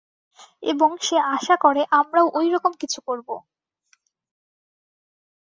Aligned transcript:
এবং 0.63 0.89
সে 1.01 1.17
আশা 1.35 1.55
করে 1.61 1.81
আমরাও 1.91 2.27
ঐরকম 2.35 2.71
কিছু 2.81 2.99
করবো। 3.07 3.35